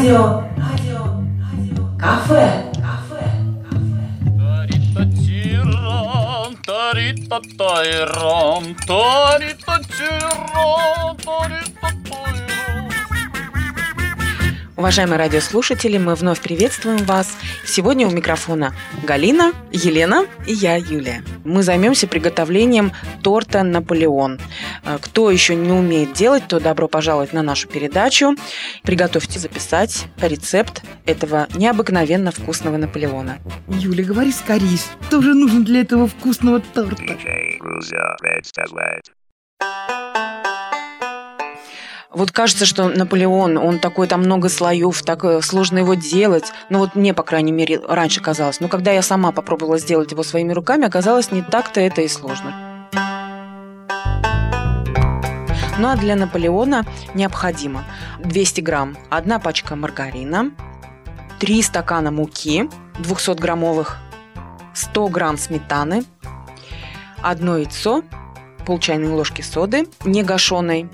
[0.00, 0.98] rádio, rádio,
[1.40, 2.70] rádio, café.
[6.64, 12.49] Tarita, tairão, tarita, tirão, tarita, poirão.
[14.80, 17.36] Уважаемые радиослушатели, мы вновь приветствуем вас.
[17.66, 21.22] Сегодня у микрофона Галина, Елена и я, Юлия.
[21.44, 22.92] Мы займемся приготовлением
[23.22, 24.40] торта «Наполеон».
[24.82, 28.36] Э, Кто еще не умеет делать, то добро пожаловать на нашу передачу.
[28.82, 33.36] Приготовьте записать рецепт этого необыкновенно вкусного Наполеона.
[33.68, 37.18] Юля, говори скорее, что же нужно для этого вкусного торта?
[42.12, 46.52] Вот кажется, что Наполеон, он такой, там много слоев, так э, сложно его делать.
[46.68, 48.58] Ну вот мне, по крайней мере, раньше казалось.
[48.58, 52.88] Но когда я сама попробовала сделать его своими руками, оказалось, не так-то это и сложно.
[55.78, 57.84] Ну а для Наполеона необходимо
[58.18, 60.50] 200 грамм, одна пачка маргарина,
[61.38, 63.96] 3 стакана муки 200-граммовых,
[64.74, 66.04] 100 грамм сметаны,
[67.22, 68.02] одно яйцо,
[68.66, 70.90] пол чайной ложки соды, не гашеной,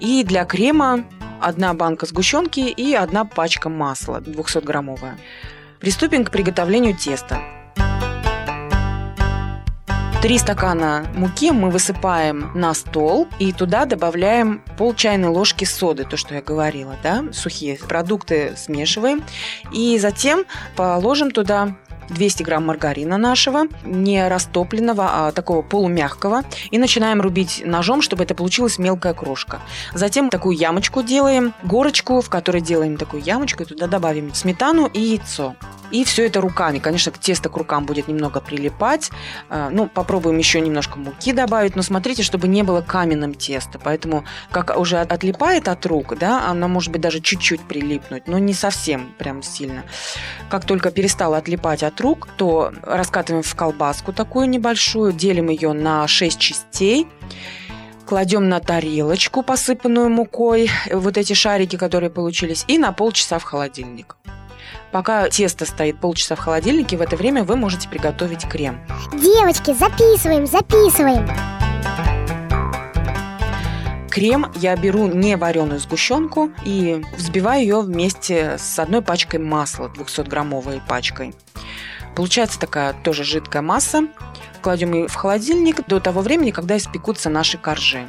[0.00, 1.04] и для крема
[1.40, 5.18] одна банка сгущенки и одна пачка масла 200-граммовая.
[5.80, 7.40] Приступим к приготовлению теста.
[10.20, 16.16] Три стакана муки мы высыпаем на стол и туда добавляем пол чайной ложки соды, то,
[16.16, 19.22] что я говорила, да, сухие продукты смешиваем.
[19.72, 21.76] И затем положим туда
[22.08, 26.42] 200 грамм маргарина нашего, не растопленного, а такого полумягкого.
[26.70, 29.60] И начинаем рубить ножом, чтобы это получилась мелкая крошка.
[29.94, 35.00] Затем такую ямочку делаем, горочку, в которой делаем такую ямочку, и туда добавим сметану и
[35.00, 35.54] яйцо.
[35.90, 36.78] И все это руками.
[36.78, 39.10] Конечно, тесто к рукам будет немного прилипать.
[39.48, 43.78] А, Ну, попробуем еще немножко муки добавить, но смотрите, чтобы не было каменным тесто.
[43.78, 48.54] Поэтому, как уже отлипает от рук, да, оно может быть даже чуть-чуть прилипнуть, но не
[48.54, 49.84] совсем прям сильно.
[50.50, 56.06] Как только перестало отлипать от рук, то раскатываем в колбаску такую небольшую, делим ее на
[56.06, 57.06] 6 частей,
[58.06, 64.16] кладем на тарелочку, посыпанную мукой, вот эти шарики, которые получились, и на полчаса в холодильник.
[64.92, 68.80] Пока тесто стоит полчаса в холодильнике, в это время вы можете приготовить крем.
[69.12, 71.28] Девочки, записываем, записываем.
[74.10, 80.80] Крем я беру не вареную сгущенку и взбиваю ее вместе с одной пачкой масла, 200-граммовой
[80.88, 81.34] пачкой.
[82.14, 84.08] Получается такая тоже жидкая масса.
[84.62, 88.08] Кладем ее в холодильник до того времени, когда испекутся наши коржи.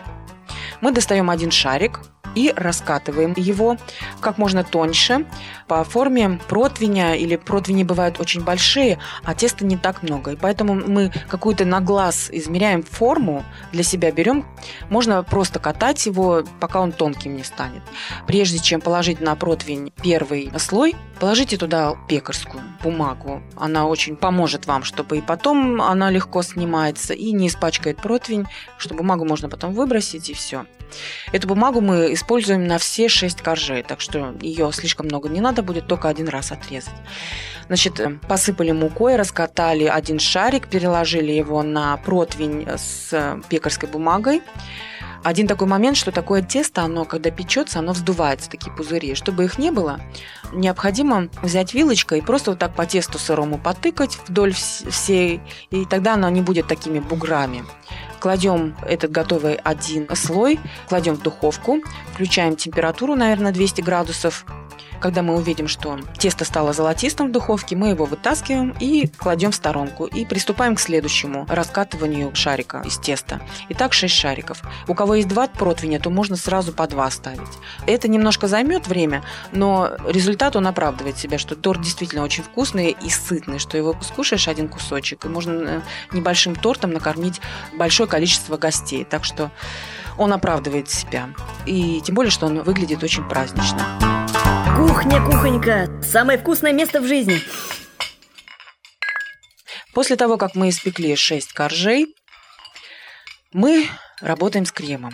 [0.81, 1.99] Мы достаем один шарик
[2.35, 3.77] и раскатываем его
[4.19, 5.25] как можно тоньше
[5.67, 10.31] по форме противня или противни бывают очень большие, а теста не так много.
[10.31, 14.45] И поэтому мы какую-то на глаз измеряем форму для себя берем.
[14.89, 17.83] Можно просто катать его, пока он тонким не станет.
[18.25, 23.43] Прежде чем положить на противень первый слой, положите туда пекарскую бумагу.
[23.55, 28.45] Она очень поможет вам, чтобы и потом она легко снимается и не испачкает противень,
[28.77, 30.65] что бумагу можно потом выбросить и все.
[31.31, 35.63] Эту бумагу мы используем на все шесть коржей, так что ее слишком много не надо
[35.63, 36.93] будет, только один раз отрезать.
[37.67, 44.41] Значит, э, посыпали мукой, раскатали один шарик, переложили его на противень с пекарской бумагой.
[45.23, 49.15] Один такой момент, что такое тесто, оно, когда печется, оно вздувается, такие пузыри.
[49.15, 49.99] Чтобы их не было,
[50.53, 55.41] необходимо взять вилочкой и просто вот так по тесту сырому потыкать вдоль вс- всей,
[55.71, 57.65] и тогда оно не будет такими буграми.
[58.19, 61.77] Кладем этот готовый один слой, кладем в духовку,
[62.13, 64.45] включаем температуру, наверное, 200 градусов.
[64.99, 69.55] Когда мы увидим, что тесто стало золотистым в духовке, мы его вытаскиваем и кладем в
[69.55, 70.05] сторонку.
[70.05, 73.41] И приступаем к следующему раскатыванию шарика из теста.
[73.69, 74.61] Итак, 6 шариков.
[74.87, 77.39] У кого есть два противня, то можно сразу по два ставить.
[77.85, 83.09] Это немножко займет время, но результат он оправдывает себя, что торт действительно очень вкусный и
[83.09, 87.39] сытный, что его скушаешь один кусочек, и можно э, небольшим тортом накормить
[87.73, 89.05] большое количество гостей.
[89.05, 89.51] Так что
[90.17, 91.29] он оправдывает себя.
[91.65, 94.18] И тем более, что он выглядит очень празднично.
[94.75, 97.39] Кухня, кухонька, самое вкусное место в жизни.
[99.93, 102.15] После того, как мы испекли 6 коржей,
[103.51, 103.87] мы
[104.21, 105.13] работаем с кремом.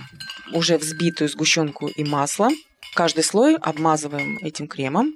[0.52, 2.50] Уже взбитую сгущенку и масло.
[2.96, 5.16] Каждый слой обмазываем этим кремом.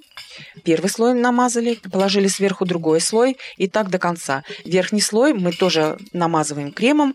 [0.64, 4.44] Первый слой намазали, положили сверху другой слой и так до конца.
[4.66, 7.14] Верхний слой мы тоже намазываем кремом.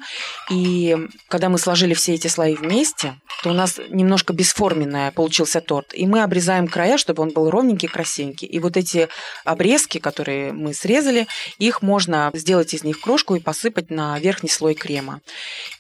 [0.49, 0.97] И
[1.29, 5.93] когда мы сложили все эти слои вместе, что у нас немножко бесформенная получился торт.
[5.93, 8.47] И мы обрезаем края, чтобы он был ровненький, красивенький.
[8.47, 9.07] И вот эти
[9.43, 11.27] обрезки, которые мы срезали,
[11.59, 15.21] их можно сделать из них крошку и посыпать на верхний слой крема.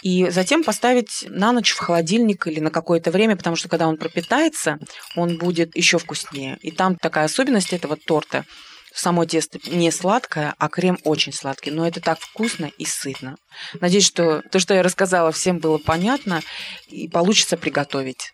[0.03, 3.97] И затем поставить на ночь в холодильник или на какое-то время, потому что когда он
[3.97, 4.74] пропитается,
[5.15, 6.57] он будет еще вкуснее.
[6.61, 8.45] И там такая особенность этого торта–
[8.95, 11.71] само тесто не сладкое, а крем очень сладкий.
[11.71, 13.35] Но это так вкусно и сытно.
[13.79, 16.41] Надеюсь, что то, что я рассказала, всем было понятно
[16.87, 18.31] и получится приготовить.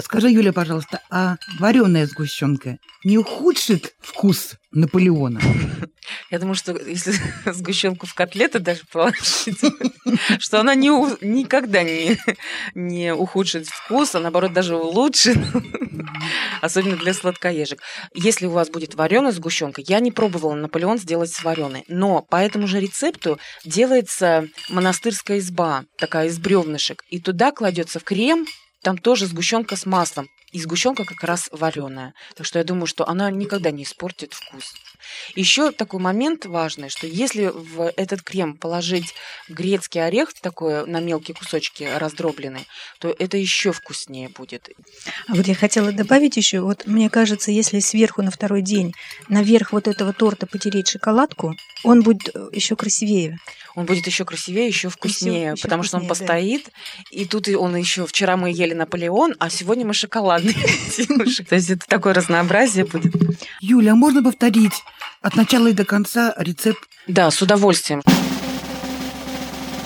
[0.00, 5.40] Скажи, Юля, пожалуйста, а вареная сгущенка не ухудшит вкус Наполеона?
[6.30, 7.14] Я думаю, что если
[7.52, 9.60] сгущенку в котлеты даже положить,
[10.38, 10.88] что она не,
[11.24, 12.18] никогда не,
[12.74, 15.38] не ухудшит вкус, а наоборот даже улучшит,
[16.60, 17.80] особенно для сладкоежек.
[18.14, 22.36] Если у вас будет вареная сгущенка, я не пробовала Наполеон сделать с вареной, но по
[22.36, 28.46] этому же рецепту делается монастырская изба, такая из бревнышек, и туда кладется в крем
[28.82, 30.28] там тоже сгущенка с маслом.
[30.52, 32.14] И сгущенка как раз вареная.
[32.34, 34.74] Так что я думаю, что она никогда не испортит вкус.
[35.34, 39.14] Еще такой момент важный, что если в этот крем положить
[39.48, 42.66] грецкий орех такой на мелкие кусочки раздробленный,
[42.98, 44.70] то это еще вкуснее будет.
[45.28, 48.94] А вот я хотела добавить еще, вот мне кажется, если сверху на второй день
[49.28, 51.54] наверх вот этого торта потереть шоколадку,
[51.84, 53.38] он будет еще красивее
[53.78, 56.64] он будет еще красивее, еще вкуснее, еще, потому что он постоит.
[56.64, 56.70] Да.
[57.12, 59.94] И тут он еще вчера мы ели Наполеон, а сегодня мы
[60.96, 61.44] шоколадный.
[61.48, 63.14] То есть это такое разнообразие будет.
[63.60, 64.82] Юля, а можно повторить
[65.20, 66.80] от начала и до конца рецепт?
[67.06, 68.02] Да, с удовольствием.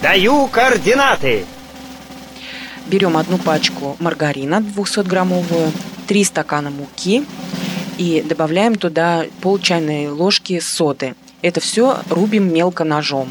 [0.02, 1.44] Даю координаты.
[2.88, 5.70] Берем одну пачку маргарина 200-граммовую,
[6.08, 7.25] 3 стакана муки
[7.98, 11.14] и добавляем туда пол чайной ложки соды.
[11.40, 13.28] Это все рубим мелко ножом.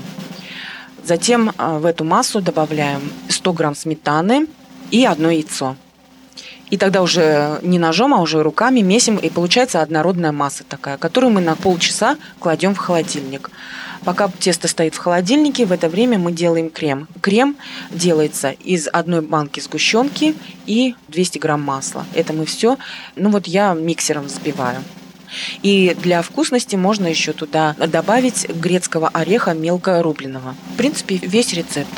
[1.03, 4.47] Затем а, в эту массу добавляем 100 грамм сметаны
[4.91, 5.75] и одно яйцо.
[6.71, 11.31] И тогда уже не ножом, а уже руками месим, и получается однородная масса такая, которую
[11.31, 13.51] мы на полчаса кладем в холодильник.
[14.05, 17.07] Пока тесто стоит в холодильнике, в это время мы делаем крем.
[17.21, 17.57] Крем
[17.91, 20.33] делается из одной банки сгущенки
[20.65, 22.05] и 200 грамм масла.
[22.15, 22.77] Это мы все,
[23.17, 24.81] ну вот я миксером взбиваю.
[25.61, 30.55] И для вкусности можно еще туда добавить грецкого ореха мелко рубленого.
[30.73, 31.91] В принципе, весь рецепт.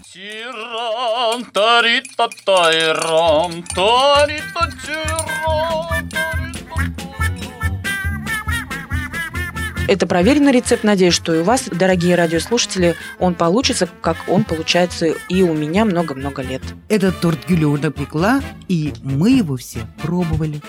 [0.00, 6.08] Тиран, тарита тайран, тарита тиран,
[9.88, 10.84] Это проверенный рецепт.
[10.84, 15.84] Надеюсь, что и у вас, дорогие радиослушатели, он получится, как он получается и у меня
[15.84, 16.62] много-много лет.
[16.88, 20.62] Этот торт Юля уже пекла, и мы его все пробовали.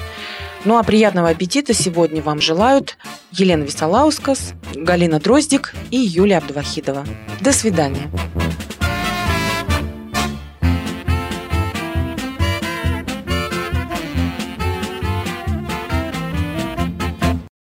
[0.66, 2.98] Ну а приятного аппетита сегодня вам желают
[3.32, 7.06] Елена Висолаускас, Галина Дроздик и Юлия Абдувахидова.
[7.42, 8.10] До свидания.